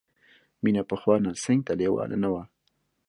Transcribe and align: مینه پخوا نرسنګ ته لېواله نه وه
مینه 0.63 0.81
پخوا 0.89 1.15
نرسنګ 1.23 1.59
ته 1.67 1.73
لېواله 1.79 2.17
نه 2.23 2.29
وه 2.33 2.43